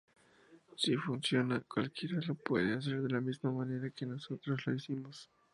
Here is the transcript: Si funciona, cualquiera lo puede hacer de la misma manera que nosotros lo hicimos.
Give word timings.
Si 0.77 0.95
funciona, 0.97 1.61
cualquiera 1.67 2.17
lo 2.25 2.33
puede 2.33 2.73
hacer 2.73 3.03
de 3.03 3.09
la 3.09 3.21
misma 3.21 3.51
manera 3.51 3.91
que 3.91 4.07
nosotros 4.07 4.65
lo 4.65 4.73
hicimos. 4.73 5.29